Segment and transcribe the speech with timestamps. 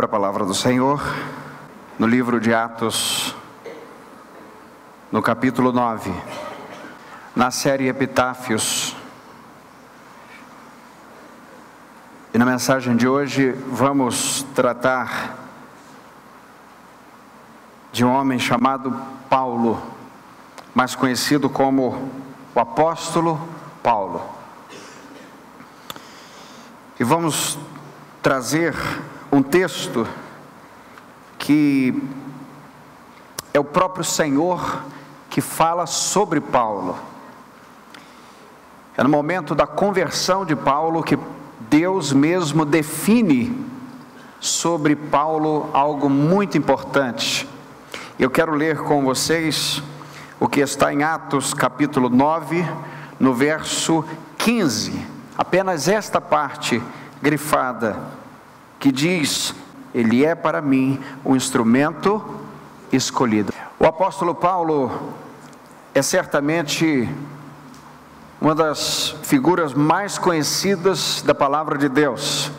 [0.00, 0.98] Abra a palavra do Senhor
[1.98, 3.36] no livro de Atos,
[5.12, 6.10] no capítulo 9,
[7.36, 8.96] na série Epitáfios.
[12.32, 15.36] E na mensagem de hoje vamos tratar
[17.92, 18.98] de um homem chamado
[19.28, 19.82] Paulo,
[20.74, 22.10] mais conhecido como
[22.54, 23.38] o apóstolo
[23.82, 24.22] Paulo.
[26.98, 27.58] E vamos
[28.22, 28.74] trazer
[29.32, 30.06] um texto
[31.38, 31.94] que
[33.54, 34.82] é o próprio Senhor
[35.28, 36.98] que fala sobre Paulo.
[38.96, 41.18] É no momento da conversão de Paulo que
[41.60, 43.66] Deus mesmo define
[44.40, 47.48] sobre Paulo algo muito importante.
[48.18, 49.82] Eu quero ler com vocês
[50.40, 52.66] o que está em Atos capítulo 9,
[53.18, 54.04] no verso
[54.38, 55.06] 15.
[55.38, 56.82] Apenas esta parte
[57.22, 58.19] grifada
[58.80, 59.54] que diz:
[59.94, 62.24] Ele é para mim um instrumento
[62.90, 63.52] escolhido.
[63.78, 64.90] O apóstolo Paulo
[65.94, 67.08] é certamente
[68.40, 72.50] uma das figuras mais conhecidas da palavra de Deus.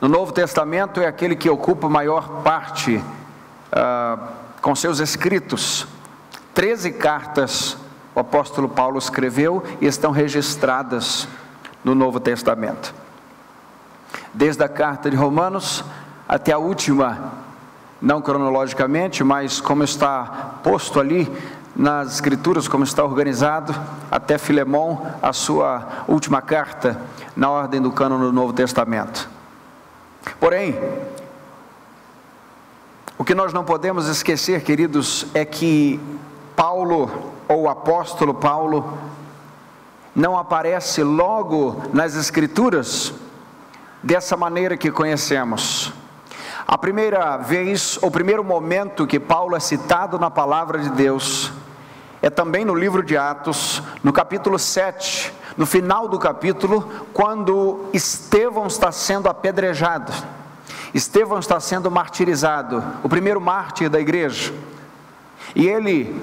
[0.00, 3.00] No Novo Testamento é aquele que ocupa maior parte
[3.70, 4.18] ah,
[4.60, 5.86] com seus escritos.
[6.54, 7.76] Treze cartas
[8.14, 11.26] o apóstolo Paulo escreveu e estão registradas
[11.82, 12.94] no Novo Testamento
[14.32, 15.84] desde a carta de Romanos
[16.28, 17.32] até a última,
[18.00, 21.30] não cronologicamente, mas como está posto ali
[21.74, 23.74] nas Escrituras, como está organizado,
[24.10, 27.00] até Filemão, a sua última carta,
[27.34, 29.28] na ordem do cânone do Novo Testamento.
[30.38, 30.78] Porém,
[33.18, 36.00] o que nós não podemos esquecer, queridos, é que
[36.56, 38.98] Paulo, ou o apóstolo Paulo,
[40.14, 43.14] não aparece logo nas Escrituras
[44.02, 45.92] dessa maneira que conhecemos.
[46.66, 51.52] A primeira vez, o primeiro momento que Paulo é citado na palavra de Deus
[52.20, 58.68] é também no livro de Atos, no capítulo 7, no final do capítulo, quando Estevão
[58.68, 60.12] está sendo apedrejado.
[60.94, 64.54] Estevão está sendo martirizado, o primeiro mártir da igreja.
[65.54, 66.14] E ele,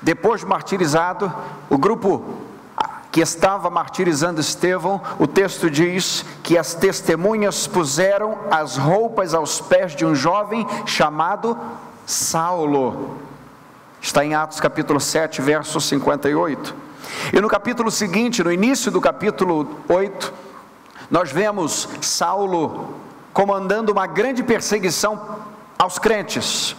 [0.00, 1.32] depois de martirizado,
[1.68, 2.45] o grupo
[3.16, 9.96] que estava martirizando Estevão, o texto diz que as testemunhas puseram as roupas aos pés
[9.96, 11.58] de um jovem chamado
[12.04, 13.16] Saulo.
[14.02, 16.74] Está em Atos capítulo 7, verso 58.
[17.32, 20.34] E no capítulo seguinte, no início do capítulo 8,
[21.10, 22.96] nós vemos Saulo
[23.32, 25.38] comandando uma grande perseguição
[25.78, 26.76] aos crentes.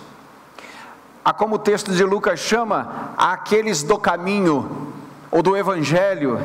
[1.26, 4.94] A como o texto de Lucas chama, aqueles do caminho,
[5.32, 6.40] ou do Evangelho,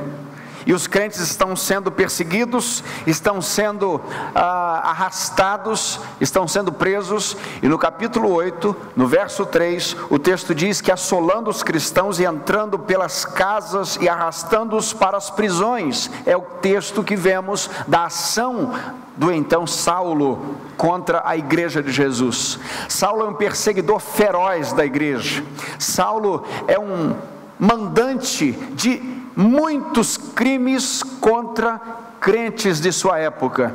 [0.66, 4.00] e os crentes estão sendo perseguidos, estão sendo
[4.34, 10.80] ah, arrastados, estão sendo presos, e no capítulo 8, no verso 3, o texto diz
[10.80, 16.42] que assolando os cristãos e entrando pelas casas e arrastando-os para as prisões, é o
[16.42, 18.72] texto que vemos da ação
[19.16, 22.58] do então Saulo contra a igreja de Jesus.
[22.88, 25.44] Saulo é um perseguidor feroz da igreja,
[25.78, 27.14] Saulo é um
[27.62, 29.00] mandante de
[29.36, 31.80] muitos crimes contra
[32.20, 33.72] crentes de sua época.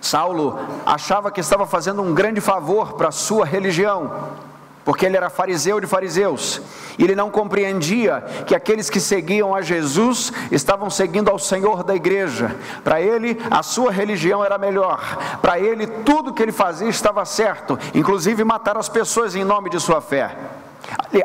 [0.00, 4.12] Saulo achava que estava fazendo um grande favor para a sua religião,
[4.84, 6.60] porque ele era fariseu de fariseus,
[6.98, 11.94] e ele não compreendia que aqueles que seguiam a Jesus estavam seguindo ao Senhor da
[11.94, 12.56] igreja.
[12.82, 17.78] Para ele, a sua religião era melhor, para ele, tudo que ele fazia estava certo,
[17.94, 20.36] inclusive matar as pessoas em nome de sua fé.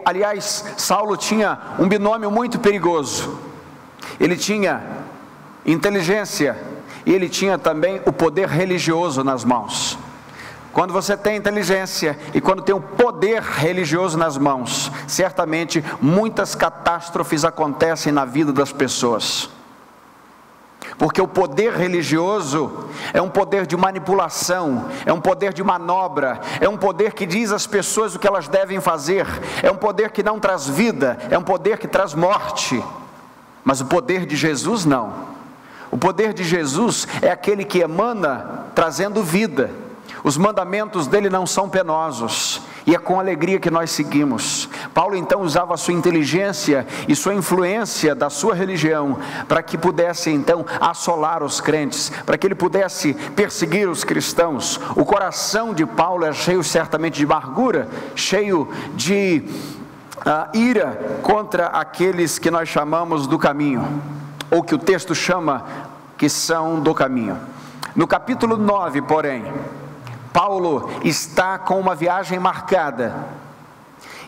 [0.06, 3.40] Aliás, Saulo tinha um binômio muito perigoso.
[4.20, 4.82] Ele tinha
[5.66, 6.58] inteligência
[7.06, 9.98] e ele tinha também o poder religioso nas mãos.
[10.74, 17.44] Quando você tem inteligência e quando tem o poder religioso nas mãos, certamente muitas catástrofes
[17.44, 19.50] acontecem na vida das pessoas
[21.02, 26.70] porque o poder religioso é um poder de manipulação, é um poder de manobra, é
[26.70, 29.26] um poder que diz às pessoas o que elas devem fazer,
[29.64, 32.86] é um poder que não traz vida, é um poder que traz morte.
[33.64, 35.12] Mas o poder de Jesus não.
[35.90, 39.72] O poder de Jesus é aquele que emana trazendo vida.
[40.24, 44.70] Os mandamentos dele não são penosos, e é com alegria que nós seguimos.
[44.94, 50.30] Paulo então usava a sua inteligência e sua influência da sua religião para que pudesse
[50.30, 54.80] então assolar os crentes, para que ele pudesse perseguir os cristãos.
[54.96, 59.44] O coração de Paulo é cheio certamente de amargura, cheio de
[60.18, 64.02] uh, ira contra aqueles que nós chamamos do caminho,
[64.50, 65.66] ou que o texto chama
[66.18, 67.38] que são do caminho.
[67.96, 69.44] No capítulo 9, porém,
[70.34, 73.28] Paulo está com uma viagem marcada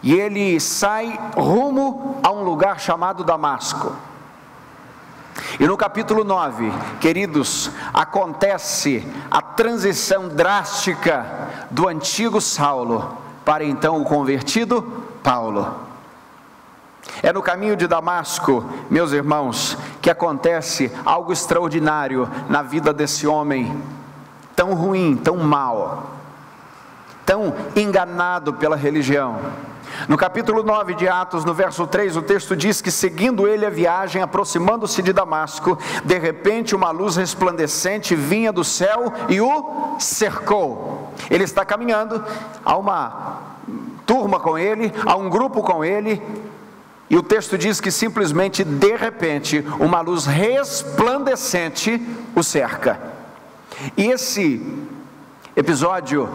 [0.02, 3.96] e ele sai rumo a um lugar chamado Damasco.
[5.60, 14.06] E no capítulo 9, queridos, acontece a transição drástica do antigo Saulo para então o
[14.06, 14.82] convertido
[15.24, 15.74] Paulo.
[17.22, 23.82] É no caminho de Damasco, meus irmãos, que acontece algo extraordinário na vida desse homem,
[24.64, 26.12] tão ruim, tão mal,
[27.26, 29.38] tão enganado pela religião.
[30.08, 33.70] No capítulo 9 de Atos, no verso 3, o texto diz que seguindo ele a
[33.70, 41.12] viagem, aproximando-se de Damasco, de repente uma luz resplandecente vinha do céu e o cercou.
[41.30, 42.24] Ele está caminhando,
[42.64, 43.42] há uma
[44.06, 46.24] turma com ele, há um grupo com ele,
[47.10, 52.02] e o texto diz que simplesmente de repente uma luz resplandecente
[52.34, 53.13] o cerca.
[53.98, 54.62] E esse
[55.56, 56.30] episódio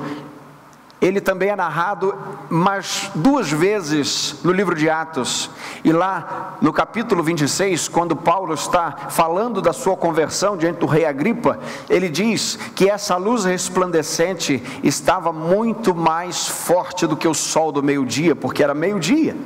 [1.01, 2.13] ele também é narrado
[2.51, 5.49] mais duas vezes no livro de Atos.
[5.85, 11.05] E lá no capítulo 26, quando Paulo está falando da sua conversão diante do rei
[11.05, 17.71] Agripa, ele diz que essa luz resplandecente estava muito mais forte do que o sol
[17.71, 19.37] do meio-dia, porque era meio-dia.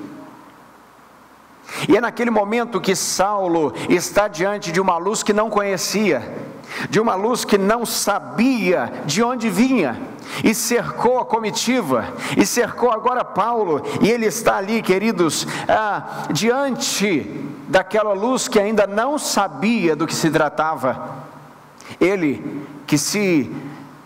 [1.86, 6.51] E é naquele momento que Saulo está diante de uma luz que não conhecia,
[6.88, 10.00] de uma luz que não sabia de onde vinha,
[10.42, 17.28] e cercou a comitiva, e cercou agora Paulo, e ele está ali, queridos, ah, diante
[17.68, 21.22] daquela luz que ainda não sabia do que se tratava.
[22.00, 23.50] Ele que se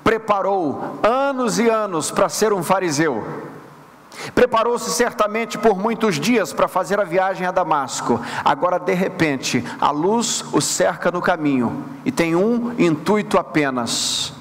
[0.03, 3.25] preparou anos e anos para ser um fariseu,
[4.35, 8.21] Preparou-se certamente por muitos dias para fazer a viagem a Damasco.
[8.45, 14.33] Agora, de repente, a luz o cerca no caminho e tem um intuito apenas: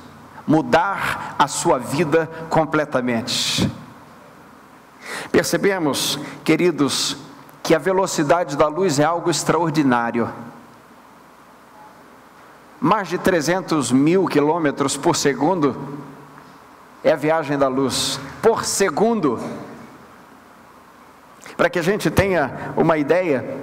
[0.48, 3.69] mudar a sua vida completamente.
[5.31, 7.18] Percebemos, queridos,
[7.62, 10.30] que a velocidade da luz é algo extraordinário.
[12.80, 15.75] Mais de 300 mil quilômetros por segundo
[17.04, 19.39] é a viagem da luz, por segundo.
[21.57, 23.57] Para que a gente tenha uma ideia,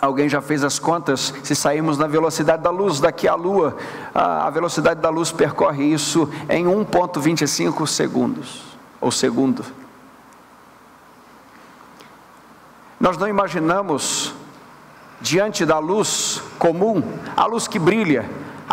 [0.00, 3.76] alguém já fez as contas, se sairmos na velocidade da luz daqui à Lua,
[4.14, 8.62] a velocidade da luz percorre isso em 1,25 segundos,
[9.00, 9.64] ou segundo.
[12.98, 14.34] Nós não imaginamos,
[15.20, 17.02] diante da luz comum,
[17.36, 18.24] a luz que brilha,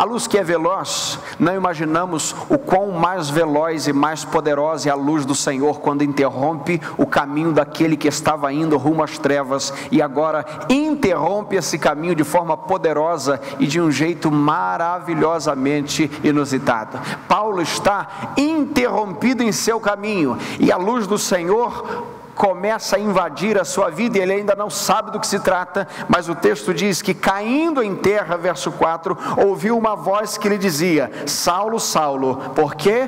[0.01, 4.91] a luz que é veloz, não imaginamos o quão mais veloz e mais poderosa é
[4.91, 9.71] a luz do Senhor quando interrompe o caminho daquele que estava indo rumo às trevas
[9.91, 16.99] e agora interrompe esse caminho de forma poderosa e de um jeito maravilhosamente inusitado.
[17.27, 23.63] Paulo está interrompido em seu caminho e a luz do Senhor começa a invadir a
[23.63, 26.99] sua vida e ele ainda não sabe do que se trata, mas o texto diz
[26.99, 29.15] que caindo em terra, verso 4,
[29.45, 33.07] ouviu uma voz que lhe dizia: Saulo, Saulo, por que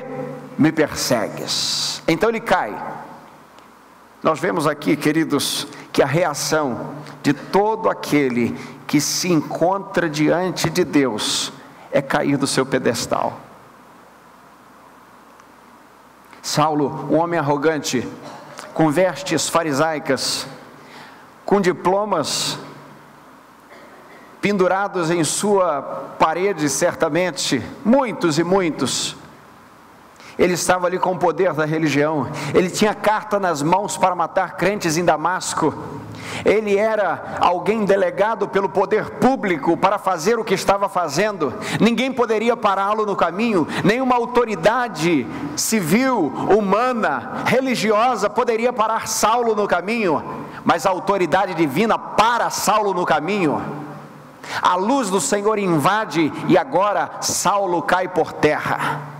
[0.56, 2.00] me persegues?
[2.06, 2.80] Então ele cai.
[4.22, 10.84] Nós vemos aqui, queridos, que a reação de todo aquele que se encontra diante de
[10.84, 11.52] Deus
[11.90, 13.40] é cair do seu pedestal.
[16.40, 18.08] Saulo, um homem arrogante,
[18.74, 20.46] com vestes farisaicas,
[21.46, 22.58] com diplomas
[24.40, 25.80] pendurados em sua
[26.18, 29.16] parede, certamente, muitos e muitos.
[30.38, 34.56] Ele estava ali com o poder da religião, ele tinha carta nas mãos para matar
[34.56, 35.74] crentes em Damasco.
[36.44, 41.54] Ele era alguém delegado pelo poder público para fazer o que estava fazendo.
[41.80, 45.26] Ninguém poderia pará-lo no caminho, nenhuma autoridade
[45.56, 50.22] civil, humana, religiosa poderia parar Saulo no caminho,
[50.64, 53.62] mas a autoridade divina para Saulo no caminho.
[54.60, 59.13] A luz do Senhor invade e agora Saulo cai por terra.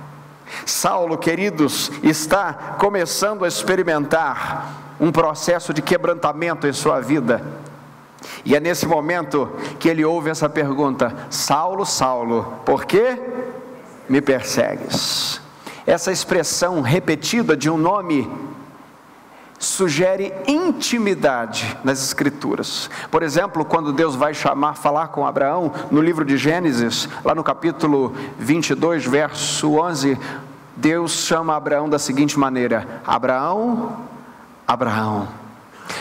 [0.67, 7.43] Saulo, queridos, está começando a experimentar um processo de quebrantamento em sua vida.
[8.45, 13.19] E é nesse momento que ele ouve essa pergunta: Saulo, Saulo, por que
[14.09, 15.41] me persegues?
[15.87, 18.31] Essa expressão repetida de um nome
[19.59, 22.91] sugere intimidade nas Escrituras.
[23.11, 27.43] Por exemplo, quando Deus vai chamar, falar com Abraão, no livro de Gênesis, lá no
[27.43, 30.19] capítulo 22, verso 11,
[30.77, 33.97] Deus chama Abraão da seguinte maneira: Abraão,
[34.67, 35.29] Abraão.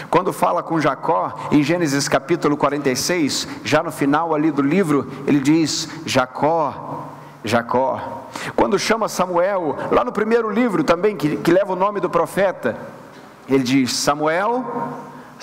[0.10, 5.40] Quando fala com Jacó, em Gênesis capítulo 46, já no final ali do livro, ele
[5.40, 7.06] diz: Jacó,
[7.44, 8.24] Jacó.
[8.56, 12.76] Quando chama Samuel, lá no primeiro livro também, que, que leva o nome do profeta,
[13.48, 14.66] ele diz: Samuel,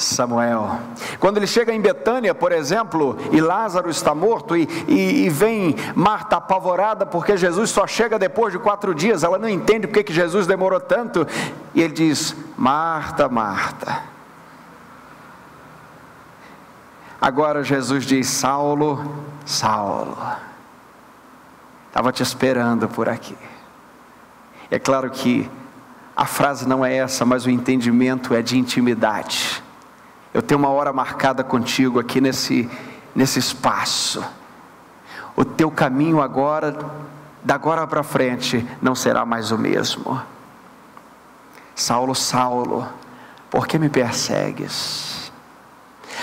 [0.02, 0.80] Samuel.
[1.18, 5.76] Quando ele chega em Betânia, por exemplo, e Lázaro está morto, e, e, e, vem
[5.94, 10.12] Marta apavorada porque Jesus só chega depois de quatro dias, ela não entende porque que
[10.12, 11.26] Jesus demorou tanto,
[11.74, 14.02] e ele diz: Marta, Marta.
[17.20, 19.04] Agora Jesus diz: Saulo,
[19.44, 20.16] Saulo.
[21.88, 23.36] Estava te esperando por aqui.
[24.70, 25.50] É claro que
[26.16, 29.62] a frase não é essa, mas o entendimento é de intimidade.
[30.32, 32.70] Eu tenho uma hora marcada contigo aqui nesse,
[33.14, 34.24] nesse espaço.
[35.34, 36.76] O teu caminho agora,
[37.42, 40.20] da agora para frente, não será mais o mesmo.
[41.74, 42.86] Saulo, Saulo,
[43.50, 45.32] por que me persegues?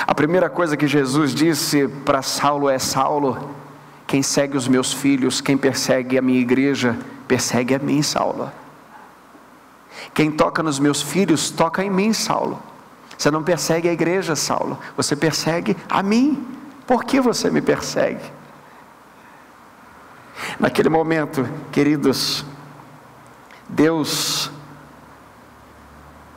[0.06, 3.56] A primeira coisa que Jesus disse para Saulo é: Saulo,
[4.06, 6.98] quem segue os meus filhos, quem persegue a minha igreja,
[7.28, 8.50] persegue a mim, Saulo.
[10.14, 12.62] Quem toca nos meus filhos, toca em mim, Saulo.
[13.18, 16.48] Você não persegue a igreja, Saulo, você persegue a mim.
[16.86, 18.24] Por que você me persegue?
[20.60, 22.46] Naquele momento, queridos,
[23.68, 24.52] Deus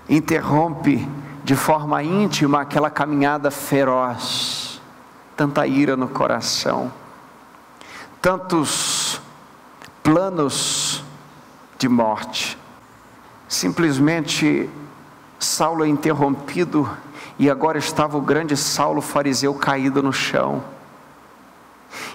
[0.08, 1.06] interrompe
[1.44, 4.80] de forma íntima aquela caminhada feroz,
[5.36, 6.92] tanta ira no coração
[8.20, 9.20] tantos
[10.02, 11.02] planos
[11.78, 12.58] de morte.
[13.48, 14.68] Simplesmente
[15.40, 16.88] Saulo é interrompido
[17.38, 20.62] e agora estava o grande Saulo fariseu caído no chão.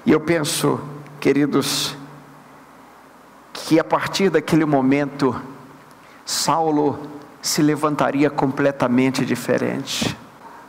[0.05, 0.79] E eu penso,
[1.19, 1.97] queridos,
[3.51, 5.35] que a partir daquele momento,
[6.23, 6.99] Saulo
[7.41, 10.15] se levantaria completamente diferente.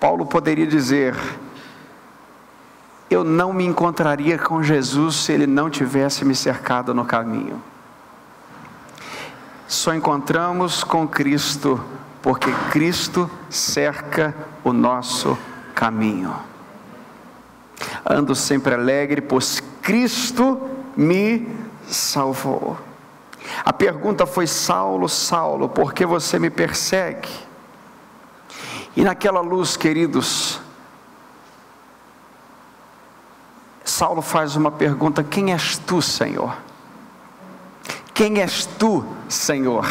[0.01, 1.15] Paulo poderia dizer:
[3.11, 7.63] eu não me encontraria com Jesus se ele não tivesse me cercado no caminho.
[9.69, 11.79] Só encontramos com Cristo
[12.27, 15.39] porque Cristo cerca o nosso
[15.77, 16.35] caminho.
[18.05, 21.47] Ando sempre alegre, pois Cristo me
[21.87, 22.77] salvou.
[23.65, 27.29] A pergunta foi: Saulo, Saulo, por que você me persegue?
[28.97, 30.61] E naquela luz, queridos,
[33.85, 36.57] Saulo faz uma pergunta: Quem és tu, Senhor?
[38.13, 39.87] Quem és tu, Senhor?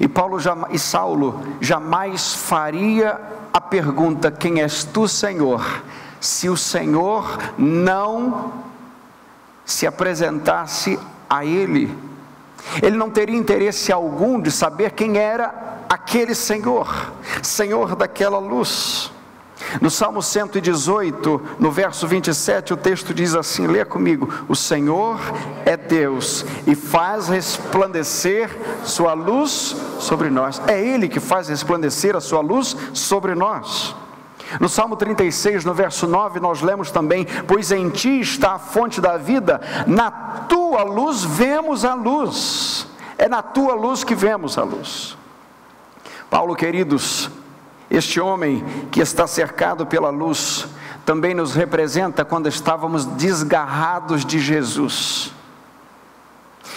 [0.00, 0.38] E Paulo
[0.70, 3.20] e Saulo jamais faria
[3.52, 5.82] a pergunta: Quem és tu, Senhor?
[6.20, 8.52] Se o Senhor não
[9.64, 10.98] se apresentasse
[11.28, 11.96] a ele,
[12.80, 17.12] ele não teria interesse algum de saber quem era aquele Senhor,
[17.42, 19.10] Senhor daquela luz.
[19.80, 25.20] No Salmo 118, no verso 27, o texto diz assim: lê comigo: O Senhor
[25.64, 28.50] é Deus e faz resplandecer
[28.84, 30.60] sua luz sobre nós.
[30.66, 33.94] É Ele que faz resplandecer a sua luz sobre nós.
[34.60, 39.00] No Salmo 36, no verso 9, nós lemos também: Pois em ti está a fonte
[39.00, 42.86] da vida, na tua luz vemos a luz.
[43.16, 45.16] É na tua luz que vemos a luz.
[46.28, 47.30] Paulo, queridos,
[47.92, 50.66] este homem que está cercado pela luz
[51.04, 55.30] também nos representa quando estávamos desgarrados de Jesus.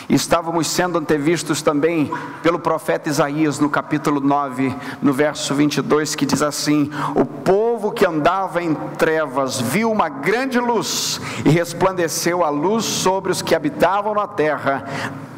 [0.09, 2.11] Estávamos sendo antevistos também
[2.43, 8.05] pelo profeta Isaías no capítulo 9, no verso 22, que diz assim: O povo que
[8.05, 14.13] andava em trevas viu uma grande luz e resplandeceu a luz sobre os que habitavam
[14.13, 14.83] na terra,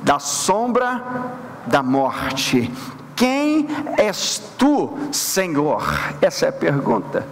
[0.03, 1.03] da sombra
[1.67, 2.71] da morte
[3.17, 5.83] quem és tu, Senhor?
[6.21, 7.25] Essa é a pergunta.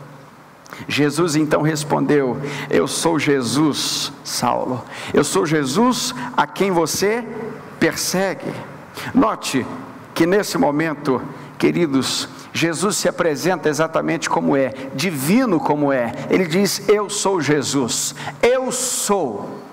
[0.88, 2.38] Jesus então respondeu:
[2.70, 4.84] Eu sou Jesus, Saulo.
[5.14, 7.24] Eu sou Jesus a quem você
[7.80, 8.52] persegue.
[9.14, 9.66] Note
[10.16, 11.22] que nesse momento,
[11.58, 16.14] queridos, Jesus se apresenta exatamente como é, divino como é.
[16.32, 18.16] Ele diz: Eu sou Jesus.
[18.42, 19.65] Eu sou.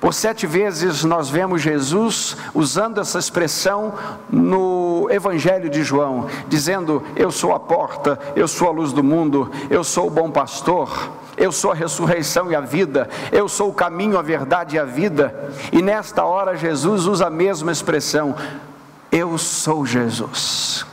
[0.00, 3.94] Por sete vezes nós vemos Jesus usando essa expressão
[4.30, 9.50] no Evangelho de João, dizendo: Eu sou a porta, eu sou a luz do mundo,
[9.68, 13.74] eu sou o bom pastor, eu sou a ressurreição e a vida, eu sou o
[13.74, 15.52] caminho, a verdade e a vida.
[15.72, 18.36] E nesta hora Jesus usa a mesma expressão:
[19.10, 20.86] Eu sou Jesus.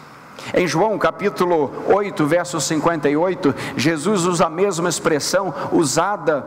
[0.51, 6.43] Em João capítulo 8, verso 58, Jesus usa a mesma expressão usada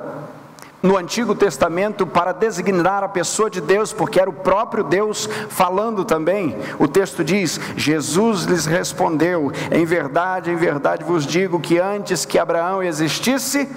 [0.82, 6.04] no Antigo Testamento para designar a pessoa de Deus, porque era o próprio Deus falando
[6.04, 6.56] também.
[6.78, 12.38] O texto diz: Jesus lhes respondeu: Em verdade, em verdade vos digo que antes que
[12.38, 13.68] Abraão existisse,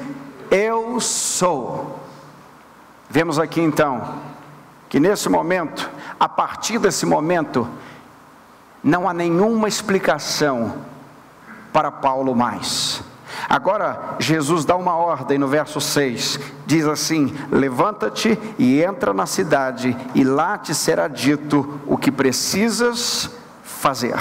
[0.50, 2.00] eu sou.
[3.10, 4.20] Vemos aqui então
[4.88, 5.90] que nesse momento,
[6.20, 7.68] a partir desse momento,
[8.84, 10.76] não há nenhuma explicação
[11.72, 13.02] para Paulo mais.
[13.50, 19.96] Agora, Jesus dá uma ordem no verso 6: diz assim: Levanta-te e entra na cidade,
[20.14, 23.30] e lá te será dito o que precisas
[23.64, 24.16] fazer.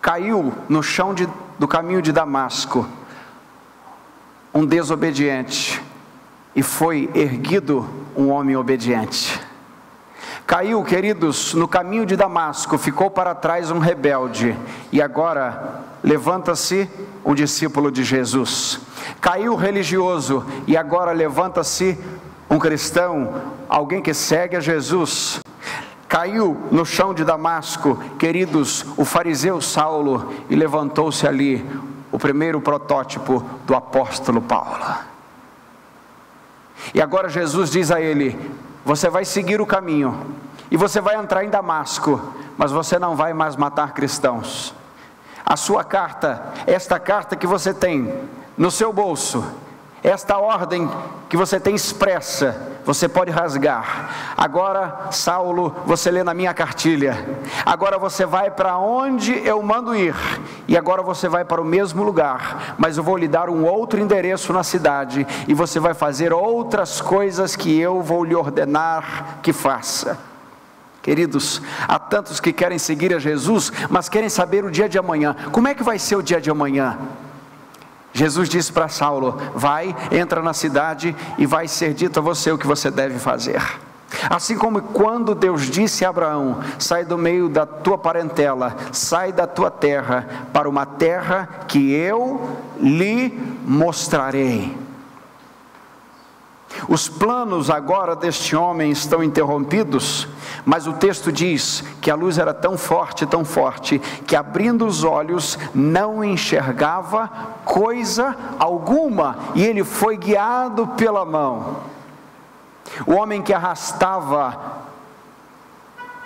[0.00, 2.86] Caiu no chão de, do caminho de Damasco
[4.52, 5.80] um desobediente,
[6.54, 9.40] e foi erguido um homem obediente.
[10.50, 14.58] Caiu, queridos, no caminho de Damasco, ficou para trás um rebelde,
[14.90, 16.90] e agora levanta-se
[17.24, 18.80] um discípulo de Jesus.
[19.20, 21.96] Caiu religioso, e agora levanta-se
[22.50, 23.32] um cristão,
[23.68, 25.38] alguém que segue a Jesus.
[26.08, 31.64] Caiu no chão de Damasco, queridos, o fariseu Saulo, e levantou-se ali
[32.10, 34.96] o primeiro protótipo do apóstolo Paulo.
[36.92, 38.36] E agora Jesus diz a ele:
[38.84, 40.34] você vai seguir o caminho
[40.70, 42.20] e você vai entrar em Damasco,
[42.56, 44.74] mas você não vai mais matar cristãos.
[45.44, 48.12] A sua carta, esta carta que você tem
[48.56, 49.44] no seu bolso,
[50.02, 50.90] esta ordem
[51.28, 54.34] que você tem expressa, você pode rasgar.
[54.36, 57.16] Agora, Saulo, você lê na minha cartilha.
[57.66, 60.14] Agora você vai para onde eu mando ir.
[60.66, 64.00] E agora você vai para o mesmo lugar, mas eu vou lhe dar um outro
[64.00, 69.52] endereço na cidade e você vai fazer outras coisas que eu vou lhe ordenar que
[69.52, 70.18] faça.
[71.02, 75.34] Queridos, há tantos que querem seguir a Jesus, mas querem saber o dia de amanhã.
[75.50, 76.98] Como é que vai ser o dia de amanhã?
[78.12, 82.58] Jesus disse para Saulo: Vai, entra na cidade e vai ser dito a você o
[82.58, 83.62] que você deve fazer.
[84.28, 89.46] Assim como quando Deus disse a Abraão: Sai do meio da tua parentela, sai da
[89.46, 94.76] tua terra, para uma terra que eu lhe mostrarei.
[96.88, 100.26] Os planos agora deste homem estão interrompidos,
[100.64, 105.04] mas o texto diz que a luz era tão forte, tão forte, que abrindo os
[105.04, 107.30] olhos não enxergava
[107.64, 111.76] coisa alguma, e ele foi guiado pela mão.
[113.06, 114.80] O homem que arrastava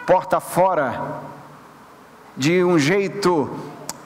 [0.06, 1.00] porta fora
[2.36, 3.50] de um jeito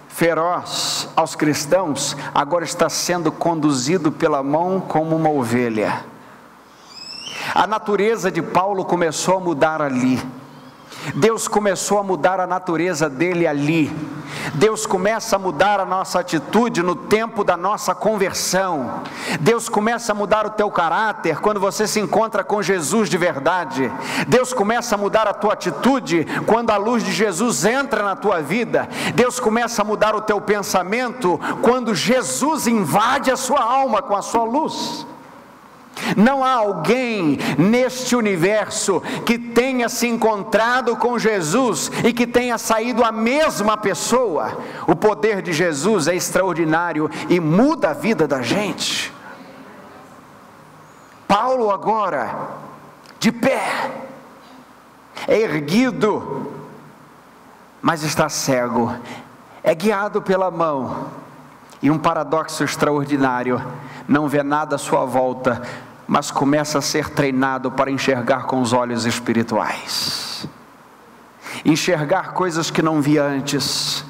[0.09, 6.05] feroz aos cristãos, agora está sendo conduzido pela mão como uma ovelha.
[7.55, 10.21] A natureza de Paulo começou a mudar ali.
[11.15, 13.91] Deus começou a mudar a natureza dele ali.
[14.55, 19.03] Deus começa a mudar a nossa atitude no tempo da nossa conversão.
[19.41, 23.91] Deus começa a mudar o teu caráter quando você se encontra com Jesus de verdade.
[24.27, 28.43] Deus começa a mudar a tua atitude quando a luz de Jesus entra na tua
[28.43, 28.89] vida.
[29.15, 34.23] Deus começa a mudar o teu pensamento quando Jesus invade a sua alma com a
[34.23, 35.07] sua luz.
[36.17, 43.05] Não há alguém neste universo que tenha se encontrado com Jesus e que tenha saído
[43.05, 44.59] a mesma pessoa.
[44.87, 49.13] O poder de Jesus é extraordinário e muda a vida da gente.
[51.27, 52.35] Paulo, agora,
[53.21, 53.91] de pé,
[55.27, 56.51] é erguido,
[57.83, 58.95] mas está cego,
[59.63, 61.09] é guiado pela mão.
[61.83, 63.63] E um paradoxo extraordinário:
[64.09, 65.63] não vê nada à sua volta,
[66.09, 70.49] mas começa a ser treinado para enxergar com os olhos espirituais.
[71.67, 74.03] Enxergar coisas que não via antes,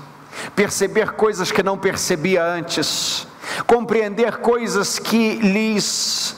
[0.55, 3.27] perceber coisas que não percebia antes,
[3.67, 6.37] compreender coisas que lhes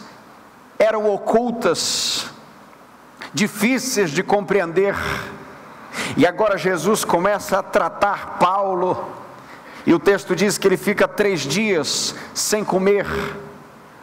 [0.78, 2.24] eram ocultas,
[3.34, 4.96] difíceis de compreender.
[6.16, 9.12] E agora Jesus começa a tratar Paulo,
[9.84, 13.06] e o texto diz que ele fica três dias sem comer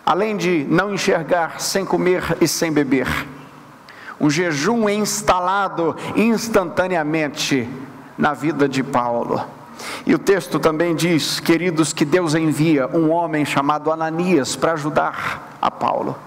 [0.08, 3.10] além de não enxergar, sem comer e sem beber.
[4.18, 7.68] Um jejum instalado instantaneamente
[8.18, 9.44] na vida de Paulo.
[10.06, 15.58] E o texto também diz, queridos, que Deus envia um homem chamado Ananias para ajudar
[15.62, 16.18] a Paulo.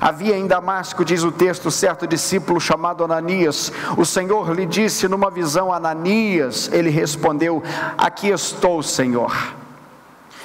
[0.00, 3.72] Havia em Damasco, diz o texto, certo discípulo chamado Ananias.
[3.96, 6.70] O Senhor lhe disse numa visão: Ananias.
[6.72, 7.64] Ele respondeu:
[7.98, 9.63] Aqui estou, Senhor.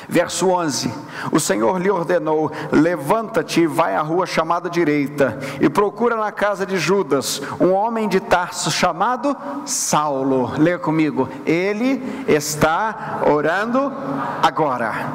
[0.10, 0.92] Verso 11:
[1.32, 6.66] O Senhor lhe ordenou: Levanta-te e vai à rua chamada direita, e procura na casa
[6.66, 10.52] de Judas um homem de Tarso chamado Saulo.
[10.58, 11.30] Leia comigo.
[11.46, 13.94] Ele está orando
[14.42, 15.14] agora.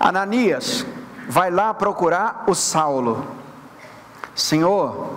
[0.00, 0.84] Ananias
[1.28, 3.24] vai lá procurar o Saulo.
[4.34, 5.10] Senhor,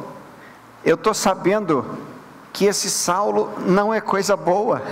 [0.86, 1.98] eu estou sabendo
[2.52, 4.84] que esse Saulo não é coisa boa.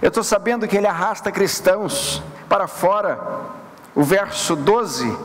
[0.00, 3.18] Eu estou sabendo que ele arrasta cristãos para fora.
[3.94, 5.16] O verso 12: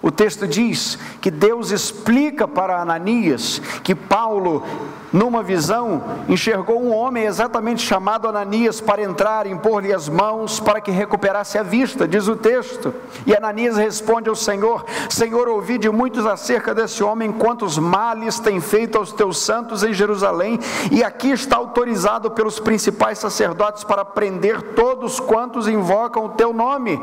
[0.00, 4.64] O texto diz que Deus explica para Ananias que Paulo,
[5.12, 10.90] numa visão, enxergou um homem exatamente chamado Ananias para entrar, impor-lhe as mãos para que
[10.90, 12.94] recuperasse a vista, diz o texto.
[13.26, 18.60] E Ananias responde ao Senhor: Senhor, ouvi de muitos acerca desse homem quantos males tem
[18.60, 20.58] feito aos teus santos em Jerusalém,
[20.90, 27.00] e aqui está autorizado pelos principais sacerdotes para prender todos quantos invocam o teu nome.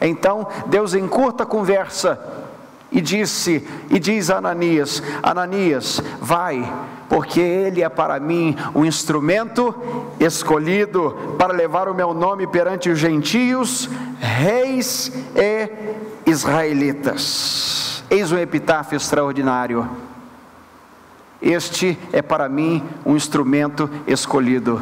[0.00, 2.18] Então Deus encurta a conversa
[2.90, 6.66] e disse e diz a Ananias: Ananias, vai,
[7.10, 9.74] porque ele é para mim um instrumento
[10.20, 18.04] escolhido para levar o meu nome perante os gentios, reis e israelitas.
[18.08, 19.90] Eis um epitáfio extraordinário.
[21.42, 24.80] Este é para mim um instrumento escolhido.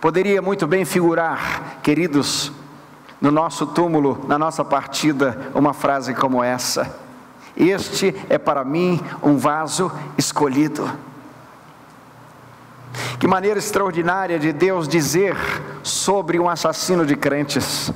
[0.00, 2.50] Poderia muito bem figurar, queridos,
[3.20, 7.09] no nosso túmulo, na nossa partida, uma frase como essa:
[7.60, 10.90] Este é para mim um vaso escolhido.
[13.18, 15.36] Que maneira extraordinária de Deus dizer
[15.82, 17.92] sobre um assassino de crentes.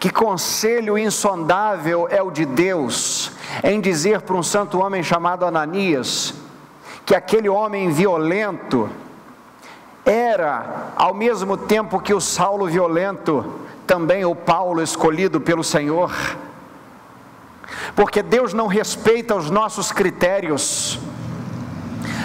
[0.00, 3.30] Que conselho insondável é o de Deus
[3.62, 6.34] em dizer para um santo homem chamado Ananias
[7.04, 8.90] que aquele homem violento,
[10.04, 16.12] era, ao mesmo tempo que o Saulo violento, também o Paulo escolhido pelo Senhor.
[17.94, 20.98] Porque Deus não respeita os nossos critérios.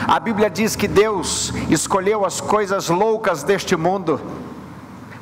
[0.08, 4.20] A Bíblia diz que Deus escolheu as coisas loucas deste mundo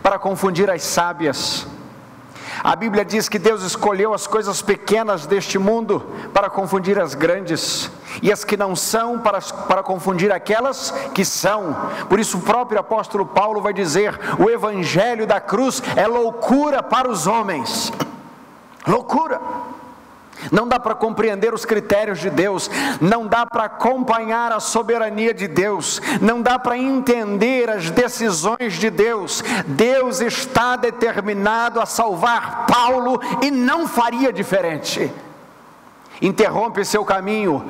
[0.02, 1.67] para confundir as sábias.
[2.63, 7.89] A Bíblia diz que Deus escolheu as coisas pequenas deste mundo para confundir as grandes,
[8.22, 11.76] e as que não são para, para confundir aquelas que são.
[12.10, 17.10] Por isso, o próprio apóstolo Paulo vai dizer: o evangelho da cruz é loucura para
[17.10, 17.91] os homens.
[18.88, 19.39] Loucura.
[20.52, 22.69] Não dá para compreender os critérios de Deus,
[23.02, 28.89] não dá para acompanhar a soberania de Deus, não dá para entender as decisões de
[28.89, 29.43] Deus.
[29.67, 35.12] Deus está determinado a salvar Paulo e não faria diferente.
[36.21, 37.63] Interrompe seu caminho,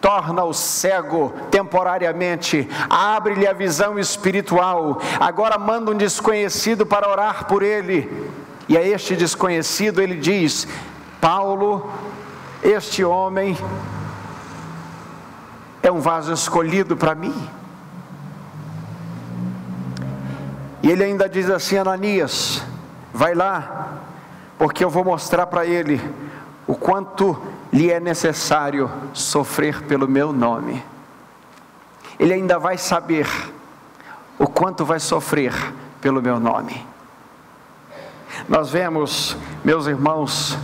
[0.00, 5.00] torna-o cego temporariamente, abre-lhe a visão espiritual.
[5.18, 8.30] Agora manda um desconhecido para orar por ele.
[8.68, 10.66] E a este desconhecido ele diz:
[11.20, 11.90] Paulo,
[12.62, 13.56] este homem
[15.82, 17.34] é um vaso escolhido para mim.
[20.82, 22.62] E ele ainda diz assim: Ananias,
[23.12, 23.98] vai lá,
[24.58, 26.00] porque eu vou mostrar para ele
[26.66, 27.40] o quanto
[27.72, 30.82] lhe é necessário sofrer pelo meu nome.
[32.18, 33.28] Ele ainda vai saber
[34.38, 35.52] o quanto vai sofrer
[36.00, 36.86] pelo meu nome.
[38.48, 40.58] Nós vemos, meus irmãos,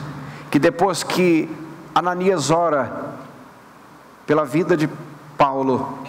[0.52, 1.48] que depois que
[1.94, 3.14] Ananias ora
[4.26, 4.86] pela vida de
[5.38, 6.00] Paulo,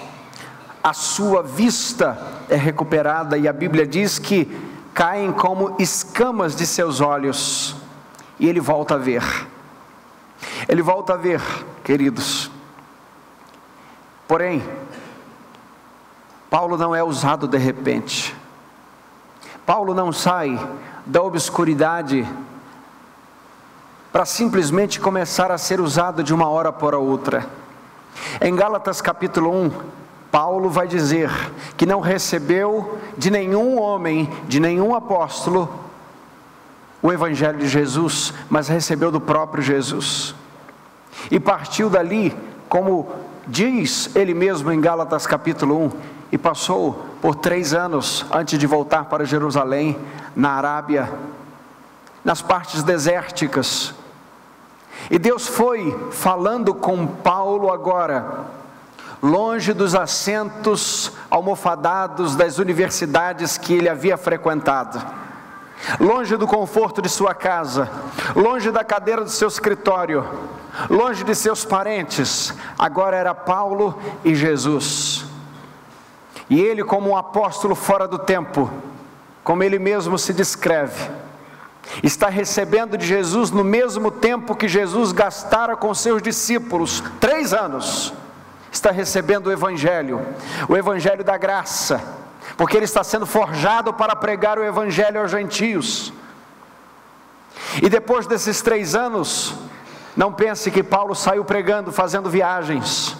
[0.84, 4.46] a sua vista é recuperada e a Bíblia diz que
[4.94, 7.78] caem como escamas de seus olhos
[8.38, 9.24] e ele volta a ver.
[10.68, 11.42] Ele volta a ver,
[11.82, 12.52] queridos.
[14.28, 14.62] Porém,
[16.50, 18.36] Paulo não é usado de repente.
[19.66, 20.60] Paulo não sai
[21.06, 22.28] da obscuridade
[24.14, 27.48] para simplesmente começar a ser usado de uma hora para outra.
[28.40, 29.72] Em Gálatas capítulo 1,
[30.32, 31.32] Paulo vai dizer
[31.76, 35.68] que não recebeu de nenhum homem, de nenhum apóstolo,
[37.02, 40.36] o Evangelho de Jesus, mas recebeu do próprio Jesus.
[41.32, 42.38] E partiu dali,
[42.70, 43.10] como
[43.48, 45.92] diz ele mesmo em Gálatas capítulo 1,
[46.32, 49.98] e passou por três anos antes de voltar para Jerusalém,
[50.36, 51.12] na Arábia,
[52.24, 53.96] nas partes desérticas,
[55.10, 58.46] e Deus foi falando com Paulo agora,
[59.22, 65.04] longe dos assentos almofadados das universidades que ele havia frequentado,
[66.00, 67.90] longe do conforto de sua casa,
[68.36, 70.26] longe da cadeira do seu escritório,
[70.90, 75.26] longe de seus parentes, agora era Paulo e Jesus.
[76.50, 78.70] E ele, como um apóstolo fora do tempo,
[79.44, 81.10] como ele mesmo se descreve,
[82.02, 88.14] está recebendo de Jesus no mesmo tempo que Jesus gastara com seus discípulos três anos,
[88.72, 90.26] está recebendo o Evangelho,
[90.68, 92.02] o Evangelho da graça,
[92.58, 96.14] porque ele está sendo forjado para pregar o Evangelho aos gentios.
[97.82, 99.54] E depois desses três anos,
[100.16, 103.16] não pense que Paulo saiu pregando, fazendo viagens.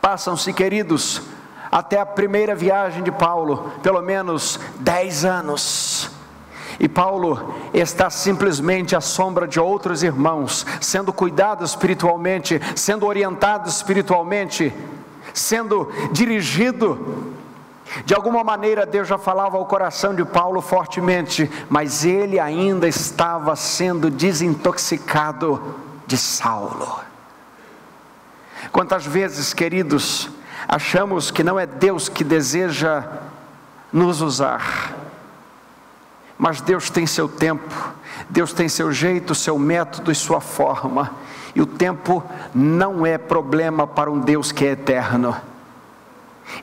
[0.00, 1.22] Passam-se, queridos,
[1.70, 6.10] até a primeira viagem de Paulo, pelo menos dez anos
[6.78, 14.72] E Paulo está simplesmente à sombra de outros irmãos, sendo cuidado espiritualmente, sendo orientado espiritualmente,
[15.34, 17.32] sendo dirigido.
[18.04, 23.54] De alguma maneira Deus já falava ao coração de Paulo fortemente, mas ele ainda estava
[23.54, 25.60] sendo desintoxicado
[26.06, 27.00] de Saulo.
[28.70, 30.30] Quantas vezes, queridos,
[30.66, 33.04] achamos que não é Deus que deseja
[33.92, 34.94] nos usar,
[36.42, 37.72] mas Deus tem seu tempo,
[38.28, 41.12] Deus tem seu jeito, seu método e sua forma,
[41.54, 42.20] e o tempo
[42.52, 45.36] não é problema para um Deus que é eterno.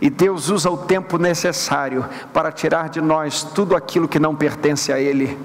[0.01, 4.91] E Deus usa o tempo necessário para tirar de nós tudo aquilo que não pertence
[4.91, 5.39] a Ele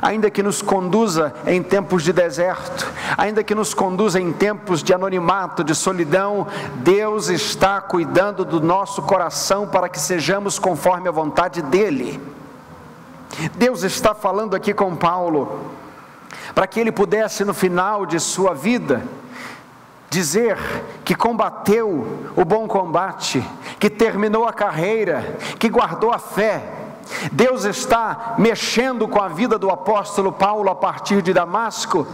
[0.00, 4.94] ainda que nos conduza em tempos de deserto, ainda que nos conduza em tempos de
[4.94, 11.60] anonimato, de solidão, Deus está cuidando do nosso coração para que sejamos conforme a vontade
[11.60, 12.18] dEle.
[13.54, 15.70] Deus está falando aqui com Paulo,
[16.54, 19.02] para que ele pudesse no final de sua vida,
[20.10, 20.58] dizer
[21.04, 23.42] que combateu o bom combate,
[23.78, 26.62] que terminou a carreira, que guardou a fé,
[27.32, 32.06] Deus está mexendo com a vida do apóstolo Paulo a partir de Damasco,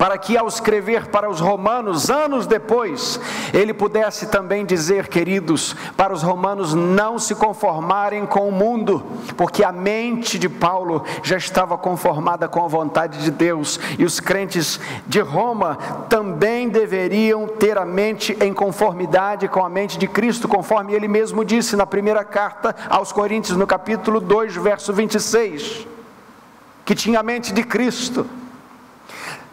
[0.00, 3.20] para que ao escrever para os romanos, anos depois,
[3.52, 9.04] ele pudesse também dizer, queridos, para os romanos não se conformarem com o mundo,
[9.36, 14.20] porque a mente de Paulo já estava conformada com a vontade de Deus, e os
[14.20, 15.76] crentes de Roma
[16.08, 21.44] também deveriam ter a mente em conformidade com a mente de Cristo, conforme ele mesmo
[21.44, 25.86] disse na primeira carta aos Coríntios, no capítulo 2, verso 26,
[26.86, 28.26] que tinha a mente de Cristo.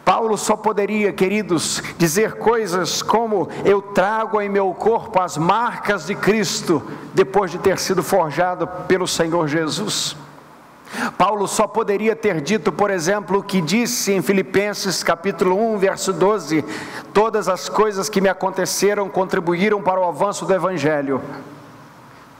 [0.08, 6.14] Paulo só poderia, queridos, dizer coisas como: Eu trago em meu corpo as marcas de
[6.14, 10.16] Cristo, depois de ter sido forjado pelo Senhor Jesus.
[11.18, 16.10] Paulo só poderia ter dito, por exemplo, o que disse em Filipenses capítulo 1, verso
[16.10, 16.64] 12:
[17.12, 21.20] Todas as coisas que me aconteceram contribuíram para o avanço do Evangelho.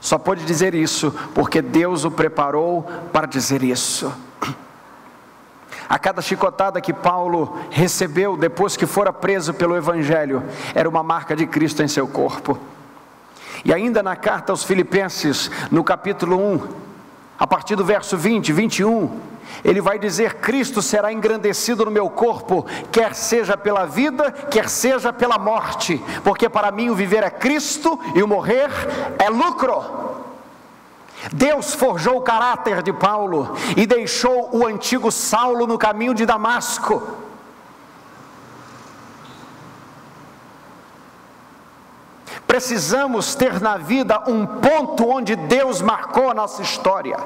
[0.01, 2.81] Só pode dizer isso porque Deus o preparou
[3.13, 4.11] para dizer isso.
[5.89, 10.43] A cada chicotada que Paulo recebeu depois que fora preso pelo Evangelho,
[10.75, 12.59] era uma marca de Cristo em seu corpo.
[13.65, 16.67] E ainda na carta aos Filipenses, no capítulo 1,
[17.39, 19.19] a partir do verso 20, 21,
[19.63, 25.11] ele vai dizer: Cristo será engrandecido no meu corpo, quer seja pela vida, quer seja
[25.11, 28.69] pela morte, porque para mim o viver é Cristo e o morrer
[29.17, 30.28] é lucro.
[31.33, 37.01] Deus forjou o caráter de Paulo e deixou o antigo Saulo no caminho de Damasco.
[42.47, 47.17] Precisamos ter na vida um ponto onde Deus marcou a nossa história.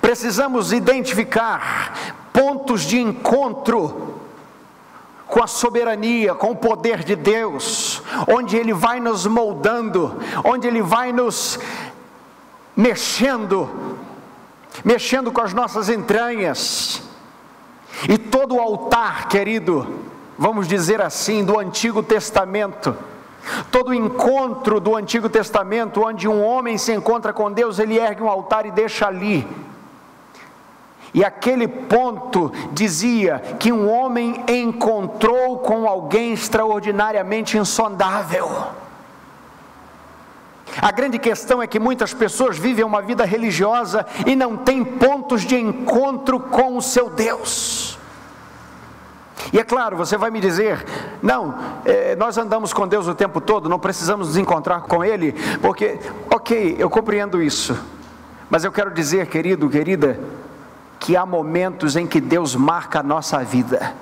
[0.00, 4.20] Precisamos identificar pontos de encontro
[5.26, 10.82] com a soberania, com o poder de Deus, onde Ele vai nos moldando, onde Ele
[10.82, 11.58] vai nos
[12.76, 13.98] mexendo,
[14.84, 17.02] mexendo com as nossas entranhas.
[18.08, 20.00] E todo o altar, querido,
[20.38, 22.96] vamos dizer assim, do Antigo Testamento,
[23.70, 28.28] todo encontro do Antigo Testamento, onde um homem se encontra com Deus, ele ergue um
[28.28, 29.46] altar e deixa ali
[31.14, 38.48] e aquele ponto dizia que um homem encontrou com alguém extraordinariamente insondável.
[40.80, 45.42] A grande questão é que muitas pessoas vivem uma vida religiosa e não têm pontos
[45.42, 47.98] de encontro com o seu Deus.
[49.52, 50.84] E é claro, você vai me dizer,
[51.22, 55.32] não, é, nós andamos com Deus o tempo todo, não precisamos nos encontrar com Ele,
[55.62, 55.98] porque,
[56.30, 57.78] ok, eu compreendo isso,
[58.50, 60.18] mas eu quero dizer, querido, querida,
[60.98, 63.94] que há momentos em que Deus marca a nossa vida.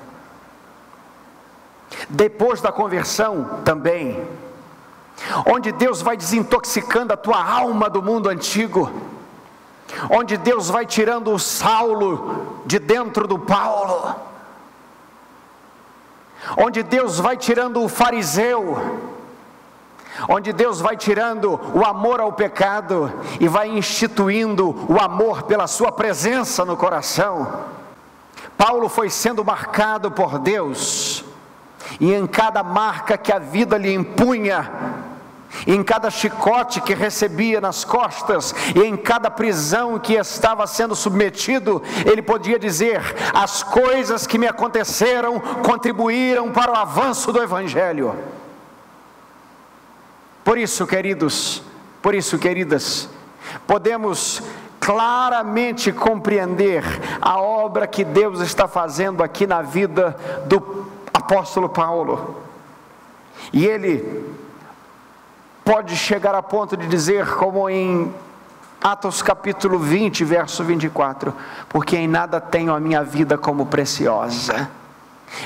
[2.08, 4.26] Depois da conversão também,
[5.46, 8.90] onde Deus vai desintoxicando a tua alma do mundo antigo,
[10.10, 14.14] onde Deus vai tirando o Saulo de dentro do Paulo,
[16.56, 19.13] onde Deus vai tirando o fariseu,
[20.28, 25.90] onde Deus vai tirando o amor ao pecado e vai instituindo o amor pela Sua
[25.92, 27.64] presença no coração.
[28.56, 31.24] Paulo foi sendo marcado por Deus,
[32.00, 34.70] e em cada marca que a vida lhe impunha,
[35.66, 41.82] em cada chicote que recebia nas costas, e em cada prisão que estava sendo submetido,
[42.04, 48.14] ele podia dizer: as coisas que me aconteceram contribuíram para o avanço do Evangelho.
[50.44, 51.62] Por isso, queridos,
[52.02, 53.08] por isso, queridas,
[53.66, 54.42] podemos
[54.78, 56.84] claramente compreender
[57.18, 62.42] a obra que Deus está fazendo aqui na vida do apóstolo Paulo.
[63.50, 64.22] E ele
[65.64, 68.12] pode chegar a ponto de dizer, como em
[68.82, 71.34] Atos capítulo 20, verso 24:
[71.70, 74.68] Porque em nada tenho a minha vida como preciosa.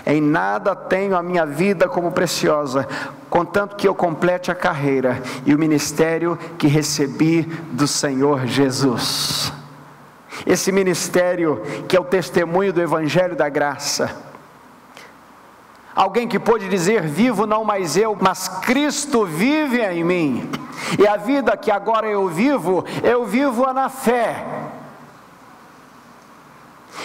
[0.06, 2.86] Em nada tenho a minha vida como preciosa,
[3.28, 9.52] contanto que eu complete a carreira e o ministério que recebi do Senhor Jesus.
[10.46, 14.28] Esse ministério que é o testemunho do Evangelho da Graça.
[15.94, 20.48] Alguém que pôde dizer: Vivo não mais eu, mas Cristo vive em mim.
[20.96, 24.44] E a vida que agora eu vivo, eu vivo na fé.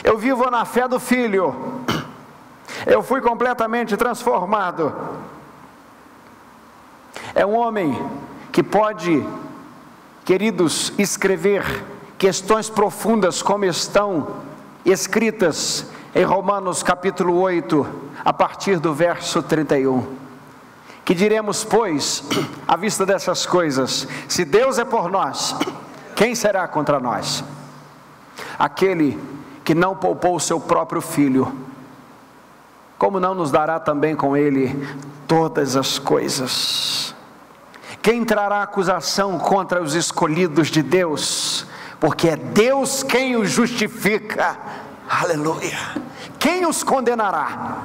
[0.04, 1.84] Eu vivo na fé do Filho.
[2.86, 4.94] Eu fui completamente transformado.
[7.34, 7.98] É um homem
[8.52, 9.26] que pode,
[10.26, 11.64] queridos, escrever
[12.18, 14.42] questões profundas como estão
[14.86, 17.88] escritas em Romanos capítulo 8,
[18.24, 20.06] a partir do verso 31.
[21.06, 22.24] Que diremos, pois,
[22.68, 25.56] à vista dessas coisas: se Deus é por nós,
[26.16, 27.44] quem será contra nós?
[28.60, 29.20] Aquele
[29.64, 31.52] que não poupou o seu próprio filho,
[33.04, 34.82] como não nos dará também com ele
[35.28, 37.14] todas as coisas?
[38.02, 41.68] Quem trará acusação contra os escolhidos de Deus?
[42.00, 44.58] Porque é Deus quem os justifica.
[45.10, 45.78] Aleluia.
[46.40, 47.80] Quem os condenará?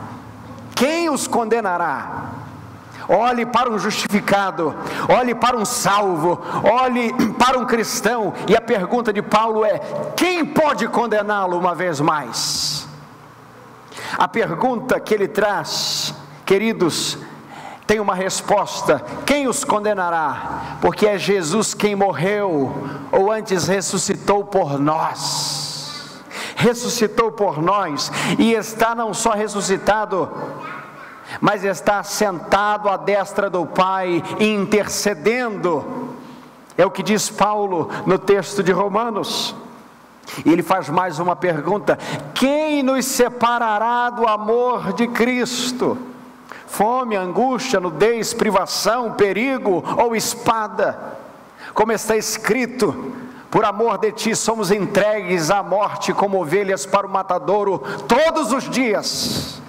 [0.77, 2.27] Quem os condenará?
[3.09, 4.75] olhe para um justificado,
[5.09, 9.81] olhe para um salvo, olhe para um cristão, e a pergunta de Paulo é:
[10.15, 12.88] quem pode condená-lo uma vez mais?
[14.17, 17.19] A pergunta que ele traz, queridos,
[17.87, 20.79] tem uma resposta: quem os condenará?
[20.81, 22.73] Porque é Jesus quem morreu,
[23.11, 26.23] ou antes ressuscitou por nós.
[26.55, 30.29] Ressuscitou por nós, e está não só ressuscitado,
[31.41, 36.15] mas está sentado à destra do Pai, intercedendo.
[36.77, 39.55] É o que diz Paulo no texto de Romanos.
[40.45, 41.99] E ele faz mais uma pergunta:
[42.35, 45.99] quem nos separará do amor de Cristo?
[46.67, 51.17] Fome, angústia, nudez, privação, perigo ou espada?
[51.73, 53.13] Como está escrito,
[53.51, 58.69] por amor de ti somos entregues à morte como ovelhas para o matadouro todos os
[58.69, 59.63] dias.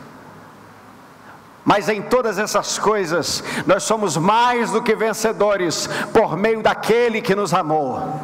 [1.64, 7.36] Mas em todas essas coisas, nós somos mais do que vencedores por meio daquele que
[7.36, 8.22] nos amou.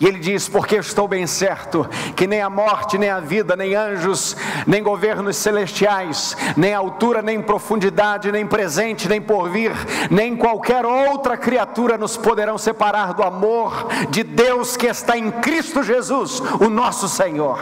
[0.00, 3.74] E ele diz: Porque estou bem certo que nem a morte, nem a vida, nem
[3.74, 9.72] anjos, nem governos celestiais, nem altura, nem profundidade, nem presente, nem porvir,
[10.10, 15.82] nem qualquer outra criatura nos poderão separar do amor de Deus que está em Cristo
[15.82, 17.60] Jesus, o nosso Senhor.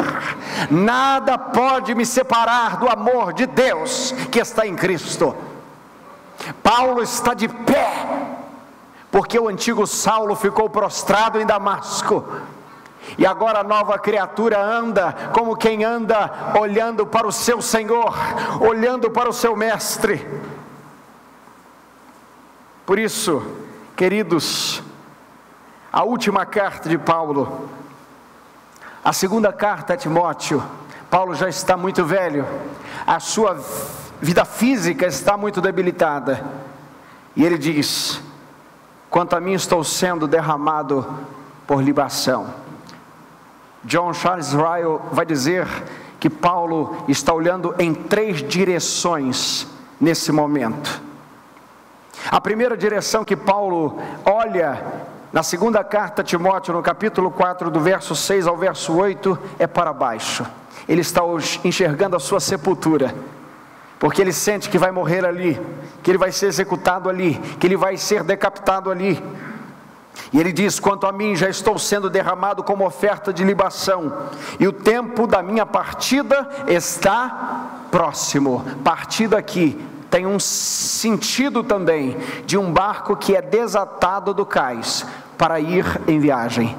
[0.71, 5.37] Nada pode me separar do amor de Deus que está em Cristo.
[6.63, 8.22] Paulo está de pé
[9.13, 12.25] porque o antigo Saulo ficou prostrado em Damasco.
[13.19, 18.15] E agora a nova criatura anda como quem anda olhando para o seu Senhor,
[18.59, 20.27] olhando para o seu Mestre.
[22.87, 23.43] Por isso,
[23.95, 24.83] queridos,
[25.93, 27.69] a última carta de Paulo,
[29.05, 30.65] a segunda carta a Timóteo,
[31.11, 32.47] Paulo já está muito velho,
[33.07, 33.61] a sua
[34.23, 36.43] vida física está muito debilitada,
[37.37, 38.32] e ele diz:
[39.13, 41.07] quanto a mim estou sendo derramado
[41.67, 42.47] por libação.
[43.85, 45.69] John Charles Ryle vai dizer
[46.19, 49.67] que Paulo está olhando em três direções
[50.01, 51.03] nesse momento.
[52.31, 54.83] A primeira direção que Paulo olha
[55.31, 59.67] na segunda carta a Timóteo, no capítulo 4, do verso 6 ao verso 8, é
[59.67, 60.47] para baixo.
[60.89, 61.21] Ele está
[61.63, 63.15] enxergando a sua sepultura
[64.03, 65.61] porque ele sente que vai morrer ali,
[66.03, 69.23] que ele vai ser executado ali, que ele vai ser decapitado ali.
[70.33, 74.13] E ele diz: Quanto a mim, já estou sendo derramado como oferta de libação,
[74.59, 78.65] e o tempo da minha partida está próximo.
[78.83, 79.81] Partida aqui
[80.11, 85.07] tem um sentido também de um barco que é desatado do cais
[85.39, 86.77] para ir em viagem.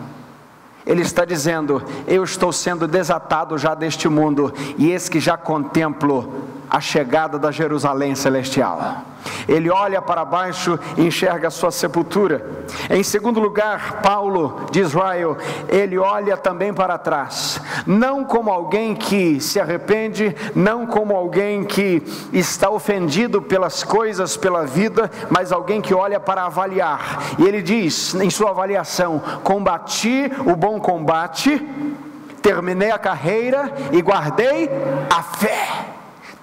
[0.85, 6.51] Ele está dizendo: Eu estou sendo desatado já deste mundo, e eis que já contemplo
[6.73, 9.03] a chegada da Jerusalém celestial.
[9.47, 12.43] Ele olha para baixo e enxerga a sua sepultura.
[12.89, 15.37] Em segundo lugar, Paulo de Israel,
[15.69, 22.01] ele olha também para trás, não como alguém que se arrepende, não como alguém que
[22.33, 27.21] está ofendido pelas coisas, pela vida, mas alguém que olha para avaliar.
[27.37, 31.63] E ele diz em sua avaliação: combati o bom combate,
[32.41, 34.71] terminei a carreira e guardei
[35.15, 35.92] a fé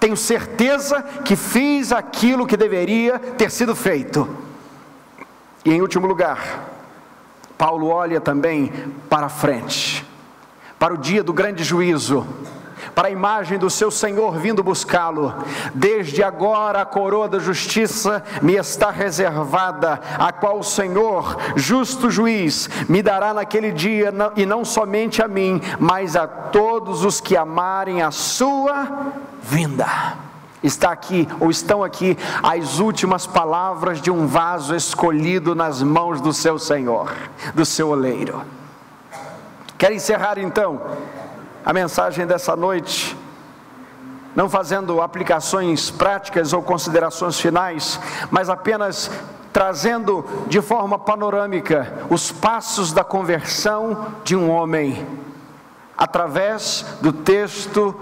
[0.01, 4.27] tenho certeza que fiz aquilo que deveria ter sido feito.
[5.63, 6.71] E em último lugar,
[7.55, 8.73] Paulo olha também
[9.07, 10.03] para frente,
[10.79, 12.25] para o dia do grande juízo,
[12.93, 15.33] para a imagem do seu Senhor vindo buscá-lo.
[15.73, 22.69] Desde agora a coroa da justiça me está reservada, a qual o Senhor, justo juiz,
[22.87, 28.01] me dará naquele dia, e não somente a mim, mas a todos os que amarem
[28.01, 29.87] a sua vinda.
[30.63, 36.31] Está aqui, ou estão aqui, as últimas palavras de um vaso escolhido nas mãos do
[36.31, 37.11] seu Senhor,
[37.55, 38.41] do seu oleiro.
[39.75, 40.79] Quero encerrar então
[41.65, 43.15] a mensagem dessa noite,
[44.35, 47.99] não fazendo aplicações práticas ou considerações finais,
[48.29, 49.11] mas apenas
[49.51, 55.05] trazendo de forma panorâmica os passos da conversão de um homem,
[55.97, 57.93] através do texto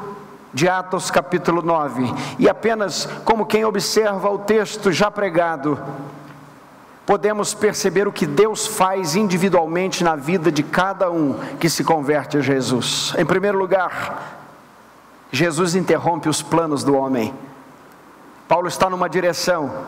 [0.54, 5.80] de Atos capítulo 9, e apenas como quem observa o texto já pregado,
[7.10, 12.38] podemos perceber o que Deus faz individualmente na vida de cada um que se converte
[12.38, 13.16] a Jesus.
[13.18, 14.38] Em primeiro lugar,
[15.32, 17.34] Jesus interrompe os planos do homem.
[18.48, 19.88] Paulo está numa direção,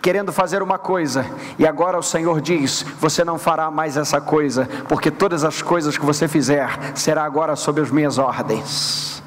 [0.00, 1.26] querendo fazer uma coisa,
[1.58, 5.98] e agora o Senhor diz: Você não fará mais essa coisa, porque todas as coisas
[5.98, 9.22] que você fizer será agora sob as minhas ordens.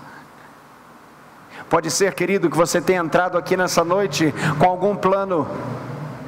[1.69, 5.47] Pode ser, querido, que você tenha entrado aqui nessa noite com algum plano,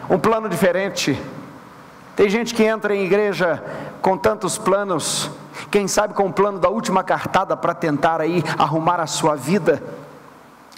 [0.09, 1.21] um plano diferente.
[2.15, 3.63] Tem gente que entra em igreja
[4.01, 5.29] com tantos planos,
[5.69, 9.83] quem sabe com o plano da última cartada para tentar aí arrumar a sua vida.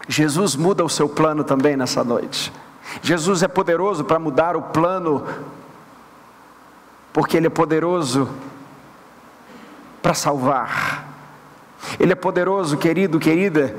[0.08, 2.52] Jesus muda o seu plano também nessa noite.
[3.02, 5.24] Jesus é poderoso para mudar o plano,
[7.14, 8.28] porque Ele é poderoso
[10.02, 11.08] para salvar.
[12.00, 13.76] Ele é poderoso, querido, querida,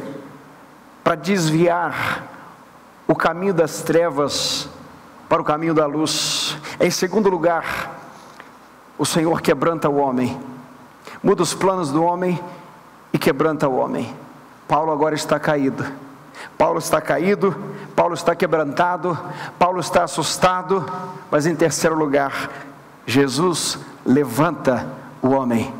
[1.03, 2.24] para desviar
[3.09, 4.68] o caminho das trevas
[5.30, 6.58] para o caminho da luz.
[6.80, 8.00] Em segundo lugar,
[8.98, 10.36] o Senhor quebranta o homem,
[11.22, 12.38] muda os planos do homem
[13.12, 14.12] e quebranta o homem.
[14.66, 15.86] Paulo agora está caído.
[16.58, 17.54] Paulo está caído,
[17.94, 19.16] Paulo está quebrantado,
[19.56, 20.84] Paulo está assustado,
[21.30, 22.50] mas em terceiro lugar,
[23.06, 24.86] Jesus levanta
[25.22, 25.72] o homem.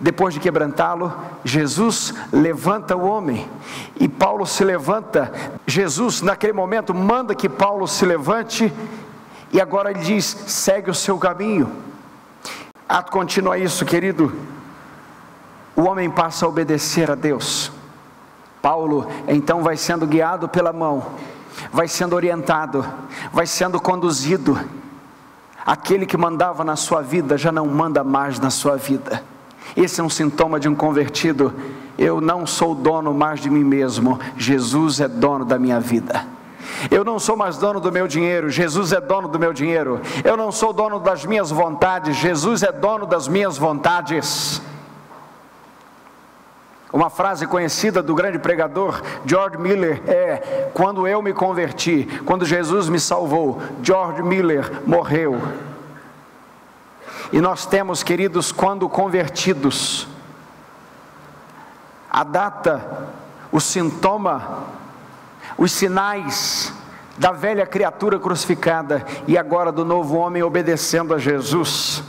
[0.00, 1.12] Depois de quebrantá-lo,
[1.44, 3.48] Jesus levanta o homem.
[3.98, 5.32] E Paulo se levanta.
[5.66, 8.72] Jesus, naquele momento, manda que Paulo se levante.
[9.52, 11.70] E agora ele diz: segue o seu caminho.
[13.10, 14.32] Continua isso, querido.
[15.74, 17.72] O homem passa a obedecer a Deus.
[18.60, 21.04] Paulo então vai sendo guiado pela mão,
[21.72, 22.86] vai sendo orientado,
[23.32, 24.58] vai sendo conduzido.
[25.66, 29.22] Aquele que mandava na sua vida já não manda mais na sua vida.
[29.76, 31.52] Esse é um sintoma de um convertido.
[31.98, 36.26] Eu não sou dono mais de mim mesmo, Jesus é dono da minha vida.
[36.90, 40.00] Eu não sou mais dono do meu dinheiro, Jesus é dono do meu dinheiro.
[40.24, 44.62] Eu não sou dono das minhas vontades, Jesus é dono das minhas vontades.
[46.92, 52.88] Uma frase conhecida do grande pregador George Miller é: Quando eu me converti, quando Jesus
[52.88, 55.40] me salvou, George Miller morreu.
[57.32, 60.06] E nós temos, queridos, quando convertidos,
[62.10, 63.08] a data,
[63.50, 64.64] o sintoma,
[65.56, 66.72] os sinais
[67.16, 72.02] da velha criatura crucificada e agora do novo homem obedecendo a Jesus.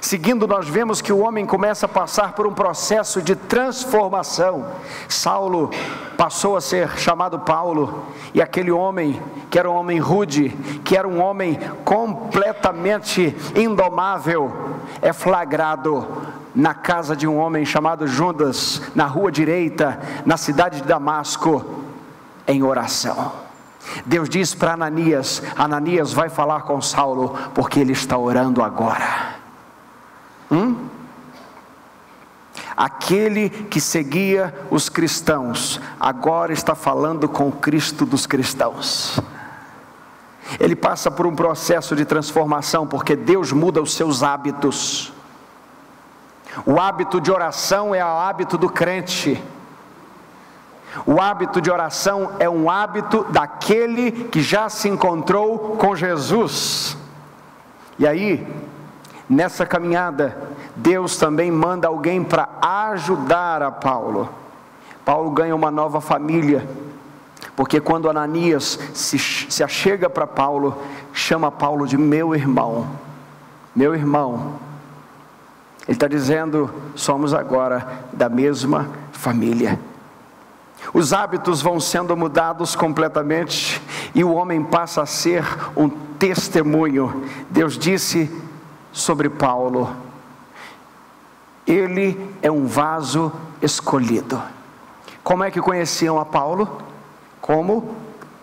[0.00, 4.66] Seguindo, nós vemos que o homem começa a passar por um processo de transformação.
[5.08, 5.70] Saulo
[6.16, 9.20] passou a ser chamado Paulo, e aquele homem,
[9.50, 10.50] que era um homem rude,
[10.84, 14.52] que era um homem completamente indomável,
[15.00, 16.06] é flagrado
[16.54, 21.64] na casa de um homem chamado Judas, na rua direita, na cidade de Damasco,
[22.46, 23.32] em oração.
[24.06, 29.41] Deus diz para Ananias: Ananias vai falar com Saulo, porque ele está orando agora.
[30.52, 30.76] Hum?
[32.76, 39.18] Aquele que seguia os cristãos, agora está falando com o Cristo dos cristãos.
[40.60, 45.12] Ele passa por um processo de transformação, porque Deus muda os seus hábitos.
[46.66, 49.42] O hábito de oração é o hábito do crente.
[51.06, 56.96] O hábito de oração é um hábito daquele que já se encontrou com Jesus.
[57.98, 58.46] E aí,
[59.28, 60.36] nessa caminhada,
[60.76, 64.28] Deus também manda alguém para ajudar a Paulo.
[65.04, 66.66] Paulo ganha uma nova família,
[67.56, 70.76] porque quando Ananias se, se achega para Paulo,
[71.12, 72.88] chama Paulo de meu irmão,
[73.74, 74.54] meu irmão.
[75.86, 79.78] Ele está dizendo: somos agora da mesma família.
[80.92, 83.80] Os hábitos vão sendo mudados completamente
[84.14, 85.44] e o homem passa a ser
[85.76, 87.24] um testemunho.
[87.50, 88.30] Deus disse
[88.92, 89.90] sobre Paulo:
[91.66, 94.40] ele é um vaso escolhido.
[95.22, 96.78] Como é que conheciam a Paulo?
[97.40, 97.94] Como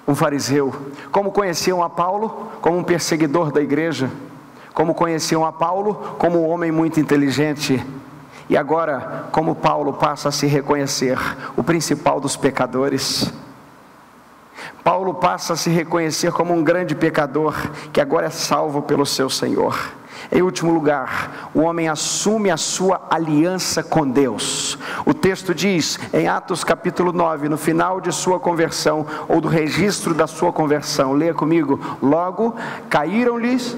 [0.08, 0.74] um fariseu.
[1.12, 2.50] Como conheciam a Paulo?
[2.62, 4.10] Como um perseguidor da igreja.
[4.74, 6.16] Como conheciam a Paulo?
[6.18, 7.86] Como um homem muito inteligente.
[8.50, 11.20] E agora, como Paulo passa a se reconhecer
[11.56, 13.32] o principal dos pecadores.
[14.84, 17.56] Paulo passa a se reconhecer como um grande pecador
[17.94, 19.78] que agora é salvo pelo seu Senhor.
[20.32, 24.78] Em último lugar, o homem assume a sua aliança com Deus.
[25.06, 30.14] O texto diz, em Atos capítulo 9, no final de sua conversão, ou do registro
[30.14, 32.56] da sua conversão, leia comigo: logo
[32.90, 33.76] caíram-lhes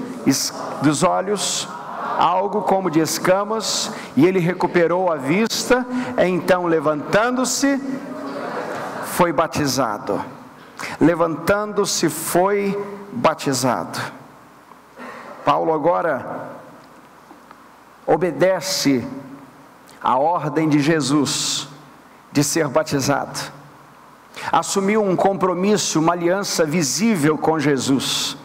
[0.82, 1.68] dos olhos
[2.18, 5.86] algo como de escamas, e ele recuperou a vista,
[6.18, 7.80] então levantando-se,
[9.06, 10.22] foi batizado.
[11.00, 12.78] Levantando-se, foi
[13.12, 13.98] batizado.
[15.44, 16.50] Paulo agora
[18.06, 19.06] obedece
[20.00, 21.68] a ordem de Jesus
[22.30, 23.38] de ser batizado.
[24.50, 28.36] Assumiu um compromisso, uma aliança visível com Jesus.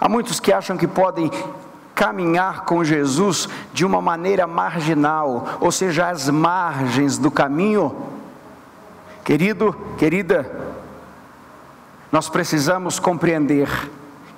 [0.00, 1.30] Há muitos que acham que podem
[1.94, 7.94] caminhar com Jesus de uma maneira marginal, ou seja, às margens do caminho.
[9.24, 10.50] Querido, querida,
[12.10, 13.68] nós precisamos compreender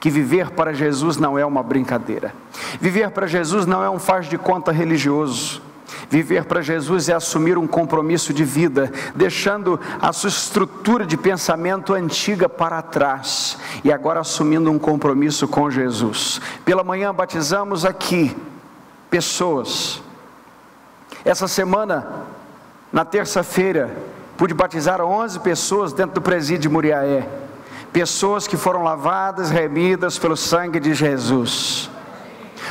[0.07, 2.33] que viver para Jesus não é uma brincadeira.
[2.81, 5.61] Viver para Jesus não é um faz de conta religioso.
[6.09, 11.93] Viver para Jesus é assumir um compromisso de vida, deixando a sua estrutura de pensamento
[11.93, 16.41] antiga para trás e agora assumindo um compromisso com Jesus.
[16.65, 18.37] Pela manhã batizamos aqui
[19.11, 20.01] pessoas.
[21.25, 22.07] Essa semana,
[22.93, 23.91] na terça-feira,
[24.37, 27.46] pude batizar 11 pessoas dentro do presídio de Muriaé
[27.97, 31.89] pessoas que foram lavadas, remidas pelo sangue de Jesus.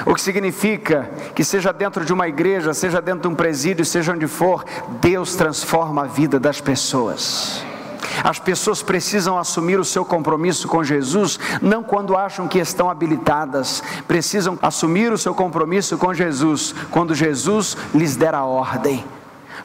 [0.06, 4.14] O que significa que, seja dentro de uma igreja, seja dentro de um presídio, seja
[4.14, 4.64] onde for,
[5.02, 7.66] Deus transforma a vida das pessoas.
[8.24, 13.82] As pessoas precisam assumir o seu compromisso com Jesus, não quando acham que estão habilitadas,
[14.08, 19.04] precisam assumir o seu compromisso com Jesus, quando Jesus lhes der a ordem.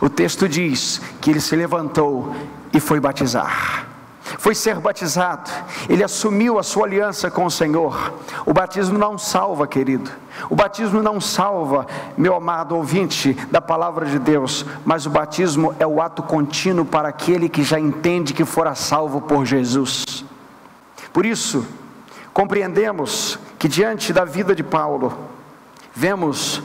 [0.01, 2.35] O texto diz que ele se levantou
[2.73, 3.90] e foi batizar
[4.39, 5.51] foi ser batizado,
[5.89, 8.15] ele assumiu a sua aliança com o Senhor.
[8.47, 10.11] O batismo não salva, querido.
[10.49, 15.87] O batismo não salva, meu amado ouvinte da palavra de Deus, mas o batismo é
[15.87, 20.25] o ato contínuo para aquele que já entende que fora salvo por Jesus.
[21.13, 21.67] Por isso,
[22.33, 25.13] compreendemos que diante da vida de Paulo,
[25.95, 26.63] vemos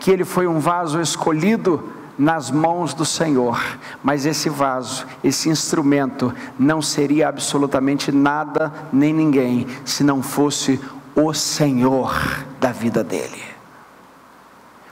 [0.00, 6.34] que ele foi um vaso escolhido nas mãos do Senhor, mas esse vaso, esse instrumento,
[6.58, 10.80] não seria absolutamente nada nem ninguém se não fosse
[11.14, 12.12] o Senhor
[12.58, 13.40] da vida dele.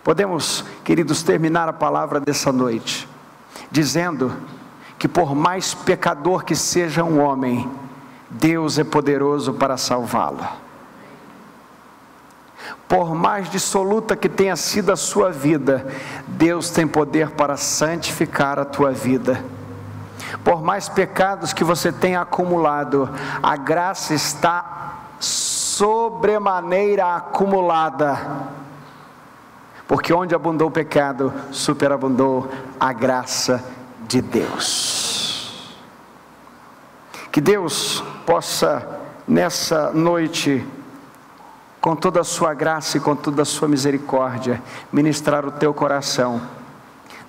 [0.05, 3.09] Podemos, queridos, terminar a palavra dessa noite
[3.71, 4.33] dizendo
[4.97, 7.69] que, por mais pecador que seja um homem,
[8.31, 10.66] Deus é poderoso para salvá-lo
[12.89, 15.87] por mais dissoluta que tenha sido a sua vida,
[16.27, 19.45] Deus tem poder para santificar a tua vida.
[20.45, 23.11] Por mais pecados que você tenha acumulado,
[23.43, 28.19] a graça está sobremaneira acumulada.
[29.89, 32.49] Porque onde abundou o pecado, superabundou
[32.79, 33.65] a graça
[34.07, 35.77] de Deus.
[37.31, 40.67] Que Deus possa nessa noite
[41.87, 44.61] com toda a sua graça e com toda a sua misericórdia,
[44.93, 46.43] ministrar o teu coração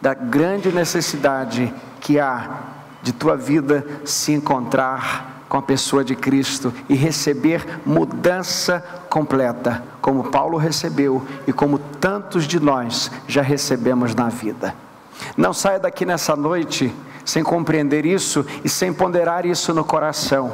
[0.01, 2.61] da grande necessidade que há
[3.03, 10.31] de tua vida se encontrar com a pessoa de Cristo e receber mudança completa, como
[10.31, 14.73] Paulo recebeu e como tantos de nós já recebemos na vida.
[15.37, 16.91] Não saia daqui nessa noite
[17.23, 20.51] sem compreender isso e sem ponderar isso no coração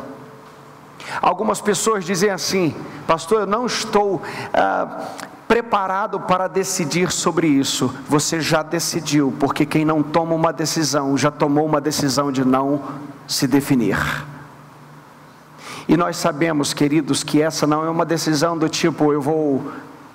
[1.21, 2.75] Algumas pessoas dizem assim,
[3.05, 4.21] pastor, eu não estou
[4.53, 5.07] ah,
[5.47, 7.93] preparado para decidir sobre isso.
[8.07, 12.81] Você já decidiu, porque quem não toma uma decisão já tomou uma decisão de não
[13.27, 13.97] se definir.
[15.87, 19.71] E nós sabemos, queridos, que essa não é uma decisão do tipo eu vou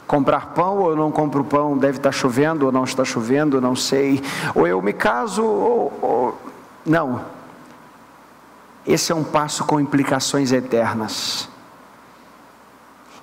[0.06, 3.76] comprar pão ou eu não compro pão, deve estar chovendo ou não está chovendo, não
[3.76, 4.22] sei,
[4.54, 6.38] ou eu me caso ou, ou...
[6.84, 7.37] não.
[8.88, 11.46] Esse é um passo com implicações eternas.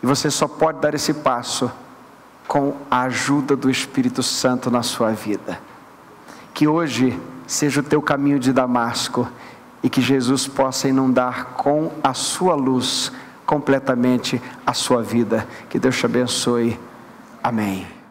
[0.01, 1.71] E você só pode dar esse passo
[2.47, 5.59] com a ajuda do Espírito Santo na sua vida.
[6.53, 9.27] Que hoje seja o teu caminho de Damasco
[9.81, 13.11] e que Jesus possa inundar com a sua luz
[13.43, 15.47] completamente a sua vida.
[15.67, 16.79] Que Deus te abençoe.
[17.41, 18.04] Amém.